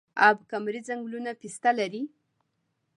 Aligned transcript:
اب 0.27 0.37
کمري 0.51 0.81
ځنګلونه 0.87 1.29
پسته 1.41 1.71
لري؟ 1.79 2.03